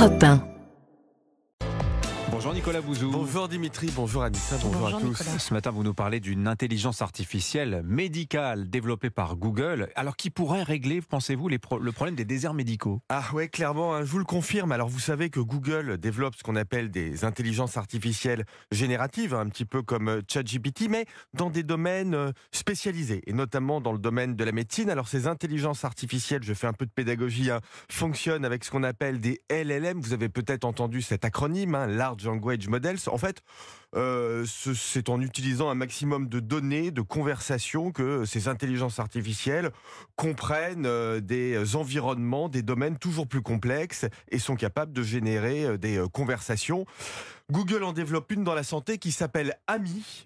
Europe 0.00 0.18
1. 0.18 0.49
Bonjour 2.50 2.62
Nicolas 2.64 2.80
Bouzou. 2.80 3.10
Bonjour 3.12 3.48
Dimitri, 3.48 3.92
bonjour 3.94 4.24
Anissa, 4.24 4.56
bonjour, 4.56 4.80
Bonjour 4.80 4.98
à 4.98 5.00
tous. 5.00 5.08
Nicolas. 5.20 5.38
Ce 5.38 5.54
matin, 5.54 5.70
vous 5.70 5.84
nous 5.84 5.94
parlez 5.94 6.18
d'une 6.18 6.48
intelligence 6.48 7.00
artificielle 7.00 7.80
médicale 7.84 8.68
développée 8.68 9.08
par 9.08 9.36
Google. 9.36 9.88
Alors, 9.94 10.16
qui 10.16 10.30
pourrait 10.30 10.64
régler, 10.64 11.00
pensez-vous, 11.00 11.48
pro- 11.60 11.78
le 11.78 11.92
problème 11.92 12.16
des 12.16 12.24
déserts 12.24 12.52
médicaux? 12.54 13.02
Ah 13.08 13.22
ouais, 13.34 13.46
clairement, 13.46 13.94
hein, 13.94 14.00
je 14.02 14.10
vous 14.10 14.18
le 14.18 14.24
confirme. 14.24 14.72
Alors 14.72 14.88
vous 14.88 14.98
savez 14.98 15.30
que 15.30 15.38
Google 15.38 15.96
développe 15.98 16.34
ce 16.34 16.42
qu'on 16.42 16.56
appelle 16.56 16.90
des 16.90 17.24
intelligences 17.24 17.76
artificielles 17.76 18.44
génératives, 18.72 19.32
hein, 19.32 19.42
un 19.42 19.48
petit 19.48 19.64
peu 19.64 19.82
comme 19.82 20.08
euh, 20.08 20.20
ChatGPT, 20.28 20.88
mais 20.90 21.06
dans 21.34 21.50
des 21.50 21.62
domaines 21.62 22.14
euh, 22.16 22.32
spécialisés, 22.50 23.22
et 23.28 23.32
notamment 23.32 23.80
dans 23.80 23.92
le 23.92 24.00
domaine 24.00 24.34
de 24.34 24.42
la 24.42 24.50
médecine. 24.50 24.90
Alors 24.90 25.06
ces 25.06 25.28
intelligences 25.28 25.84
artificielles, 25.84 26.42
je 26.42 26.54
fais 26.54 26.66
un 26.66 26.72
peu 26.72 26.84
de 26.86 26.90
pédagogie, 26.90 27.52
hein, 27.52 27.60
fonctionnent 27.88 28.44
avec 28.44 28.64
ce 28.64 28.72
qu'on 28.72 28.82
appelle 28.82 29.20
des 29.20 29.40
LLM. 29.50 30.00
Vous 30.00 30.14
avez 30.14 30.28
peut-être 30.28 30.64
entendu 30.64 31.00
cet 31.00 31.24
acronyme, 31.24 31.76
hein, 31.76 31.86
Large 31.86 32.26
Language. 32.40 32.68
En 33.08 33.18
fait, 33.18 33.42
euh, 33.94 34.44
ce- 34.46 34.74
c'est 34.74 35.08
en 35.08 35.20
utilisant 35.20 35.68
un 35.70 35.74
maximum 35.74 36.28
de 36.28 36.40
données, 36.40 36.90
de 36.90 37.02
conversations, 37.02 37.92
que 37.92 38.24
ces 38.24 38.48
intelligences 38.48 38.98
artificielles 38.98 39.70
comprennent 40.16 40.86
euh, 40.86 41.20
des 41.20 41.76
environnements, 41.76 42.48
des 42.48 42.62
domaines 42.62 42.96
toujours 42.98 43.26
plus 43.26 43.42
complexes 43.42 44.06
et 44.30 44.38
sont 44.38 44.56
capables 44.56 44.92
de 44.92 45.02
générer 45.02 45.64
euh, 45.64 45.76
des 45.76 46.02
conversations. 46.12 46.86
Google 47.50 47.82
en 47.84 47.92
développe 47.92 48.30
une 48.32 48.44
dans 48.44 48.54
la 48.54 48.62
santé 48.62 48.98
qui 48.98 49.12
s'appelle 49.12 49.54
AMI. 49.66 50.24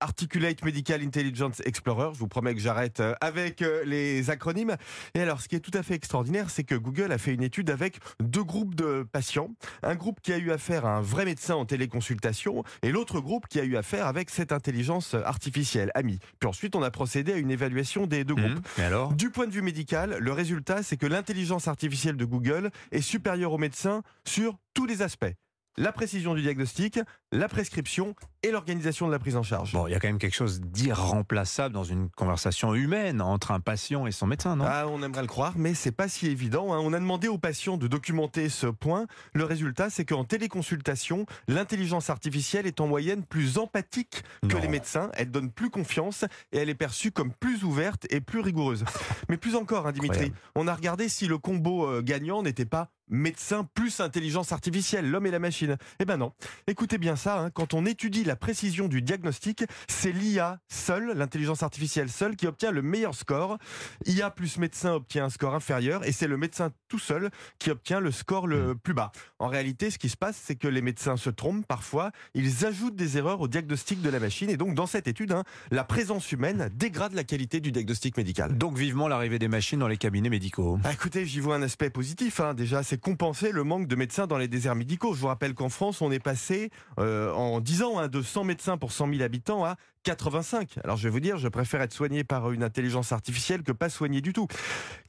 Articulate 0.00 0.64
Medical 0.64 1.02
Intelligence 1.02 1.60
Explorer. 1.64 2.10
Je 2.14 2.18
vous 2.18 2.28
promets 2.28 2.54
que 2.54 2.60
j'arrête 2.60 3.00
euh, 3.00 3.14
avec 3.20 3.62
euh, 3.62 3.84
les 3.84 4.30
acronymes. 4.30 4.76
Et 5.14 5.20
alors, 5.20 5.40
ce 5.40 5.48
qui 5.48 5.56
est 5.56 5.60
tout 5.60 5.76
à 5.76 5.82
fait 5.82 5.94
extraordinaire, 5.94 6.50
c'est 6.50 6.64
que 6.64 6.74
Google 6.74 7.10
a 7.12 7.18
fait 7.18 7.34
une 7.34 7.42
étude 7.42 7.70
avec 7.70 7.98
deux 8.20 8.44
groupes 8.44 8.74
de 8.74 9.06
patients. 9.10 9.50
Un 9.82 9.94
groupe 9.94 10.20
qui 10.20 10.32
a 10.32 10.38
eu 10.38 10.52
affaire 10.52 10.86
à 10.86 10.96
un 10.96 11.00
vrai 11.00 11.24
médecin 11.24 11.54
en 11.54 11.64
téléconsultation 11.64 12.64
et 12.82 12.92
l'autre 12.92 13.20
groupe 13.20 13.48
qui 13.48 13.58
a 13.58 13.64
eu 13.64 13.76
affaire 13.76 14.06
avec 14.06 14.30
cette 14.30 14.52
intelligence 14.52 15.14
artificielle, 15.14 15.90
AMI. 15.94 16.18
Puis 16.38 16.48
ensuite, 16.48 16.76
on 16.76 16.82
a 16.82 16.90
procédé 16.90 17.32
à 17.32 17.36
une 17.36 17.50
évaluation 17.50 18.06
des 18.06 18.24
deux 18.24 18.34
groupes. 18.34 18.66
Mais 18.78 18.84
alors? 18.84 19.12
Du 19.14 19.30
point 19.30 19.46
de 19.46 19.52
vue 19.52 19.62
médical, 19.62 20.16
le 20.18 20.32
résultat, 20.32 20.82
c'est 20.82 20.96
que 20.96 21.06
l'intelligence 21.06 21.68
artificielle 21.68 22.16
de 22.16 22.24
Google 22.24 22.70
est 22.92 23.00
supérieure 23.00 23.52
au 23.52 23.58
médecin 23.58 24.02
sur 24.24 24.56
tous 24.74 24.86
les 24.86 25.02
aspects. 25.02 25.32
La 25.76 25.90
précision 25.90 26.34
du 26.34 26.42
diagnostic, 26.42 27.00
la 27.34 27.48
prescription 27.48 28.14
et 28.42 28.50
l'organisation 28.50 29.06
de 29.06 29.12
la 29.12 29.18
prise 29.18 29.36
en 29.36 29.42
charge. 29.42 29.72
Bon, 29.72 29.86
il 29.86 29.90
y 29.92 29.94
a 29.94 30.00
quand 30.00 30.08
même 30.08 30.18
quelque 30.18 30.34
chose 30.34 30.60
d'irremplaçable 30.60 31.74
dans 31.74 31.84
une 31.84 32.08
conversation 32.10 32.74
humaine 32.74 33.20
entre 33.20 33.50
un 33.52 33.60
patient 33.60 34.06
et 34.06 34.12
son 34.12 34.26
médecin, 34.26 34.56
non? 34.56 34.64
Ah, 34.68 34.86
on 34.88 35.02
aimerait 35.02 35.22
le 35.22 35.28
croire, 35.28 35.54
mais 35.56 35.74
c'est 35.74 35.92
pas 35.92 36.08
si 36.08 36.26
évident. 36.28 36.72
hein. 36.72 36.78
On 36.82 36.92
a 36.92 36.98
demandé 37.00 37.28
aux 37.28 37.38
patients 37.38 37.76
de 37.76 37.86
documenter 37.88 38.48
ce 38.48 38.66
point. 38.66 39.06
Le 39.32 39.44
résultat, 39.44 39.90
c'est 39.90 40.04
qu'en 40.04 40.24
téléconsultation, 40.24 41.26
l'intelligence 41.48 42.10
artificielle 42.10 42.66
est 42.66 42.80
en 42.80 42.86
moyenne 42.86 43.24
plus 43.24 43.58
empathique 43.58 44.22
que 44.48 44.54
Non. 44.54 44.60
les 44.60 44.68
médecins. 44.68 45.10
Elle 45.14 45.30
donne 45.30 45.50
plus 45.50 45.70
confiance 45.70 46.24
et 46.52 46.58
elle 46.58 46.68
est 46.68 46.74
perçue 46.74 47.10
comme 47.10 47.32
plus 47.32 47.64
ouverte 47.64 48.06
et 48.10 48.20
plus 48.20 48.40
rigoureuse. 48.40 48.84
mais 49.28 49.36
plus 49.36 49.56
encore, 49.56 49.86
hein, 49.86 49.92
Dimitri, 49.92 50.26
Incroyable. 50.26 50.38
on 50.54 50.68
a 50.68 50.74
regardé 50.74 51.08
si 51.08 51.26
le 51.26 51.38
combo 51.38 51.86
euh, 51.86 52.02
gagnant 52.02 52.42
n'était 52.42 52.64
pas 52.66 52.90
médecin 53.10 53.68
plus 53.74 54.00
intelligence 54.00 54.50
artificielle, 54.52 55.10
l'homme 55.10 55.26
et 55.26 55.30
la 55.30 55.38
machine. 55.38 55.76
Eh 56.00 56.06
ben 56.06 56.16
non. 56.16 56.32
Écoutez 56.66 56.96
bien 56.96 57.16
ça, 57.16 57.23
hein, 57.26 57.50
quand 57.50 57.74
on 57.74 57.86
étudie 57.86 58.24
la 58.24 58.36
précision 58.36 58.88
du 58.88 59.02
diagnostic, 59.02 59.64
c'est 59.88 60.12
l'IA 60.12 60.58
seule, 60.68 61.12
l'intelligence 61.16 61.62
artificielle 61.62 62.10
seule, 62.10 62.36
qui 62.36 62.46
obtient 62.46 62.70
le 62.70 62.82
meilleur 62.82 63.14
score. 63.14 63.58
IA 64.06 64.30
plus 64.30 64.58
médecin 64.58 64.92
obtient 64.92 65.24
un 65.24 65.30
score 65.30 65.54
inférieur 65.54 66.04
et 66.06 66.12
c'est 66.12 66.26
le 66.28 66.36
médecin 66.36 66.70
tout 66.88 66.98
seul 66.98 67.30
qui 67.58 67.70
obtient 67.70 68.00
le 68.00 68.10
score 68.10 68.46
le 68.46 68.74
plus 68.74 68.94
bas. 68.94 69.12
En 69.38 69.48
réalité, 69.48 69.90
ce 69.90 69.98
qui 69.98 70.08
se 70.08 70.16
passe, 70.16 70.40
c'est 70.42 70.56
que 70.56 70.68
les 70.68 70.82
médecins 70.82 71.16
se 71.16 71.30
trompent 71.30 71.66
parfois, 71.66 72.10
ils 72.34 72.64
ajoutent 72.66 72.96
des 72.96 73.18
erreurs 73.18 73.40
au 73.40 73.48
diagnostic 73.48 74.00
de 74.02 74.10
la 74.10 74.20
machine 74.20 74.50
et 74.50 74.56
donc 74.56 74.74
dans 74.74 74.86
cette 74.86 75.08
étude, 75.08 75.32
hein, 75.32 75.44
la 75.70 75.84
présence 75.84 76.30
humaine 76.32 76.70
dégrade 76.74 77.14
la 77.14 77.24
qualité 77.24 77.60
du 77.60 77.72
diagnostic 77.72 78.16
médical. 78.16 78.56
Donc 78.58 78.76
vivement 78.76 79.08
l'arrivée 79.08 79.38
des 79.38 79.48
machines 79.48 79.78
dans 79.78 79.88
les 79.88 79.96
cabinets 79.96 80.30
médicaux. 80.30 80.78
Ah, 80.84 80.92
écoutez, 80.92 81.26
j'y 81.26 81.40
vois 81.40 81.56
un 81.56 81.62
aspect 81.62 81.90
positif. 81.90 82.40
hein. 82.40 82.54
Déjà, 82.54 82.82
c'est 82.82 83.00
compenser 83.00 83.52
le 83.52 83.64
manque 83.64 83.86
de 83.86 83.96
médecins 83.96 84.26
dans 84.26 84.38
les 84.38 84.48
déserts 84.48 84.74
médicaux. 84.74 85.14
Je 85.14 85.20
vous 85.20 85.26
rappelle 85.28 85.54
qu'en 85.54 85.68
France, 85.68 86.00
on 86.02 86.10
est 86.10 86.18
passé 86.18 86.70
euh, 86.98 87.13
en 87.34 87.60
10 87.60 87.82
ans 87.82 87.98
hein, 87.98 88.08
de 88.08 88.22
100 88.22 88.44
médecins 88.44 88.76
pour 88.78 88.92
100 88.92 89.08
000 89.10 89.22
habitants 89.22 89.64
à 89.64 89.76
85. 90.04 90.78
Alors, 90.84 90.96
je 90.96 91.04
vais 91.04 91.10
vous 91.10 91.20
dire, 91.20 91.38
je 91.38 91.48
préfère 91.48 91.80
être 91.82 91.92
soigné 91.92 92.24
par 92.24 92.50
une 92.52 92.62
intelligence 92.62 93.12
artificielle 93.12 93.62
que 93.62 93.72
pas 93.72 93.88
soigné 93.88 94.20
du 94.20 94.32
tout. 94.32 94.46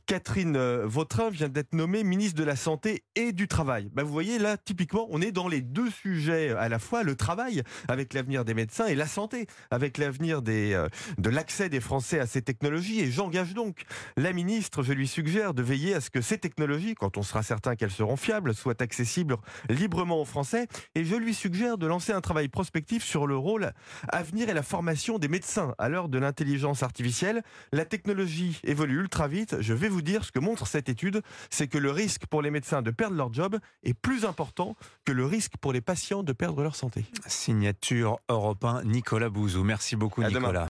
Catherine 0.06 0.56
euh, 0.56 0.86
Vautrin 0.86 1.30
vient 1.30 1.50
d'être 1.50 1.74
nommée 1.74 2.04
ministre 2.04 2.38
de 2.38 2.44
la 2.44 2.56
Santé 2.56 3.04
et 3.16 3.32
du 3.32 3.48
Travail. 3.48 3.90
Ben, 3.94 4.04
vous 4.04 4.12
voyez, 4.12 4.38
là, 4.38 4.56
typiquement, 4.58 5.08
on 5.10 5.22
est 5.22 5.32
dans 5.32 5.48
les 5.48 5.62
deux 5.62 5.90
sujets 5.90 6.52
à 6.52 6.70
la 6.70 6.78
fois, 6.78 7.02
le 7.02 7.16
travail 7.16 7.64
avec 7.88 8.14
l'avenir 8.14 8.46
des 8.46 8.54
médecins 8.54 8.86
et 8.86 8.94
la 8.94 9.08
santé 9.08 9.48
avec 9.72 9.98
l'avenir 9.98 10.42
euh, 10.48 10.88
de 11.18 11.30
l'accès 11.30 11.70
des 11.70 11.80
Français 11.80 12.20
à 12.20 12.28
ces 12.28 12.44
technologies. 12.44 13.00
Et 13.00 13.12
j'engage 13.12 13.54
donc 13.54 13.84
la 14.16 14.32
ministre, 14.32 14.84
je 14.84 14.94
lui 14.94 15.08
suggère 15.08 15.54
de 15.54 15.64
veiller 15.64 15.96
à 15.96 16.02
ce 16.02 16.12
que 16.12 16.22
ces 16.22 16.38
technologies, 16.38 16.94
quand 16.94 17.18
on 17.18 17.24
sera 17.24 17.42
certain 17.42 17.76
qu'elles 17.76 17.92
seront 17.92 18.18
fiables, 18.18 18.54
soient 18.54 18.82
accessibles 18.82 19.38
librement 19.70 20.22
aux 20.22 20.26
Français. 20.26 20.68
Et 20.94 21.04
je 21.04 21.16
lui 21.16 21.34
suggère 21.34 21.78
de 21.78 21.88
lancer 21.88 22.14
un 22.14 22.22
travail 22.22 22.48
prospectif 22.48 23.04
sur 23.04 23.26
le 23.26 23.38
rôle 23.38 23.72
à 24.10 24.22
venir 24.22 24.50
et 24.50 24.54
la 24.54 24.64
formation 24.64 25.18
des 25.18 25.28
médecins 25.28 25.74
à 25.80 25.90
l'heure 25.90 26.10
de 26.10 26.20
l'intelligence 26.20 26.84
artificielle. 26.84 27.42
La 27.72 27.86
technologie 27.86 28.60
évolue 28.64 29.00
ultra 29.00 29.28
vite. 29.28 29.58
Je 29.62 29.74
vais 29.74 29.90
vous 29.90 29.95
dire 30.02 30.24
ce 30.24 30.32
que 30.32 30.40
montre 30.40 30.68
cette 30.68 30.90
étude, 30.90 31.22
c'est 31.50 31.68
que 31.68 31.78
le 31.78 31.92
risque 31.92 32.26
pour 32.28 32.42
les 32.42 32.52
médecins 32.52 32.82
de 32.82 32.92
perdre 32.92 33.16
leur 33.16 33.34
job 33.34 33.58
est 33.84 33.94
plus 33.94 34.26
important 34.26 34.76
que 35.06 35.12
le 35.12 35.26
risque 35.26 35.58
pour 35.58 35.74
les 35.74 35.82
patients 35.82 36.24
de 36.24 36.34
perdre 36.34 36.64
leur 36.64 36.76
santé. 36.76 37.06
Signature 37.28 38.20
Europe 38.30 38.64
1, 38.64 38.84
Nicolas 38.84 39.30
Bouzou. 39.30 39.64
Merci 39.64 39.96
beaucoup 39.96 40.22
À 40.22 40.30
demain. 40.30 40.40
Nicolas. 40.40 40.64